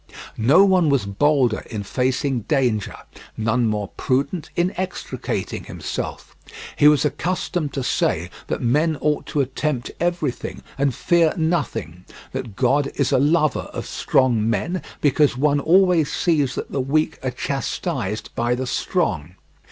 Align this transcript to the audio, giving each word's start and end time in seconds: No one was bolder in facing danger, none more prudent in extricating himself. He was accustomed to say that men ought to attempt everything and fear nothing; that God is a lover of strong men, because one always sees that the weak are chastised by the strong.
No 0.35 0.65
one 0.65 0.89
was 0.89 1.05
bolder 1.05 1.59
in 1.69 1.83
facing 1.83 2.39
danger, 2.49 2.95
none 3.37 3.67
more 3.67 3.89
prudent 3.97 4.49
in 4.55 4.73
extricating 4.75 5.65
himself. 5.65 6.35
He 6.75 6.87
was 6.87 7.05
accustomed 7.05 7.71
to 7.73 7.83
say 7.83 8.31
that 8.47 8.63
men 8.63 8.97
ought 8.99 9.27
to 9.27 9.41
attempt 9.41 9.91
everything 9.99 10.63
and 10.75 10.95
fear 10.95 11.35
nothing; 11.37 12.05
that 12.31 12.55
God 12.55 12.89
is 12.95 13.11
a 13.11 13.19
lover 13.19 13.69
of 13.75 13.85
strong 13.85 14.49
men, 14.49 14.81
because 15.01 15.37
one 15.37 15.59
always 15.59 16.11
sees 16.11 16.55
that 16.55 16.71
the 16.71 16.81
weak 16.81 17.19
are 17.23 17.29
chastised 17.29 18.33
by 18.33 18.55
the 18.55 18.65
strong. 18.65 19.35